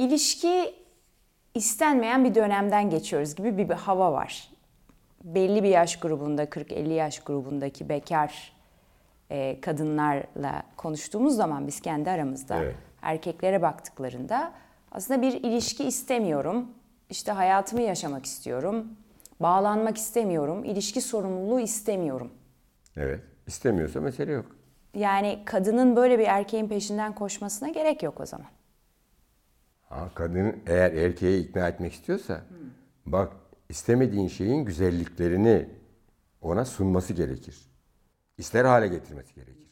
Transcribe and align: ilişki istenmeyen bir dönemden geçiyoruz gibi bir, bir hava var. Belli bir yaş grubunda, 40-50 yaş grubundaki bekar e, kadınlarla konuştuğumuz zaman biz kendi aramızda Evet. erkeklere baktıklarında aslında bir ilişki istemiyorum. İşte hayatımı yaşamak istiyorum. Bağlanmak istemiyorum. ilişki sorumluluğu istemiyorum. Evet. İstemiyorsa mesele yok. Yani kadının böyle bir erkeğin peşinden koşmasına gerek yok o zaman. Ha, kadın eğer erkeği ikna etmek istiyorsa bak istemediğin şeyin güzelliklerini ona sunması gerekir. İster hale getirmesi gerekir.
ilişki 0.00 0.74
istenmeyen 1.54 2.24
bir 2.24 2.34
dönemden 2.34 2.90
geçiyoruz 2.90 3.34
gibi 3.34 3.58
bir, 3.58 3.68
bir 3.68 3.74
hava 3.74 4.12
var. 4.12 4.50
Belli 5.24 5.62
bir 5.62 5.68
yaş 5.68 6.00
grubunda, 6.00 6.44
40-50 6.44 6.92
yaş 6.92 7.20
grubundaki 7.20 7.88
bekar 7.88 8.52
e, 9.30 9.60
kadınlarla 9.60 10.62
konuştuğumuz 10.76 11.36
zaman 11.36 11.66
biz 11.66 11.80
kendi 11.80 12.10
aramızda 12.10 12.56
Evet. 12.56 12.74
erkeklere 13.02 13.62
baktıklarında 13.62 14.52
aslında 14.92 15.22
bir 15.22 15.32
ilişki 15.32 15.84
istemiyorum. 15.84 16.66
İşte 17.10 17.32
hayatımı 17.32 17.82
yaşamak 17.82 18.26
istiyorum. 18.26 18.86
Bağlanmak 19.40 19.96
istemiyorum. 19.96 20.64
ilişki 20.64 21.00
sorumluluğu 21.00 21.60
istemiyorum. 21.60 22.30
Evet. 22.96 23.20
İstemiyorsa 23.46 24.00
mesele 24.00 24.32
yok. 24.32 24.46
Yani 24.94 25.38
kadının 25.44 25.96
böyle 25.96 26.18
bir 26.18 26.26
erkeğin 26.26 26.68
peşinden 26.68 27.14
koşmasına 27.14 27.68
gerek 27.68 28.02
yok 28.02 28.20
o 28.20 28.26
zaman. 28.26 28.46
Ha, 29.90 30.10
kadın 30.14 30.56
eğer 30.66 30.92
erkeği 30.92 31.48
ikna 31.48 31.68
etmek 31.68 31.92
istiyorsa 31.92 32.44
bak 33.06 33.32
istemediğin 33.68 34.28
şeyin 34.28 34.64
güzelliklerini 34.64 35.68
ona 36.40 36.64
sunması 36.64 37.12
gerekir. 37.12 37.58
İster 38.38 38.64
hale 38.64 38.88
getirmesi 38.88 39.34
gerekir. 39.34 39.70